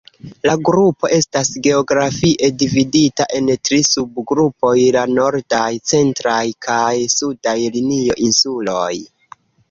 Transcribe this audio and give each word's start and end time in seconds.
La 0.47 0.53
grupo 0.67 1.07
estas 1.15 1.49
geografie 1.65 2.47
dividita 2.61 3.27
en 3.39 3.51
tri 3.67 3.77
subgrupoj; 3.89 4.71
La 4.95 5.03
Nordaj, 5.11 5.67
Centraj, 5.91 6.39
kaj 6.69 6.95
Sudaj 7.17 7.55
Linio-Insuloj. 7.77 8.95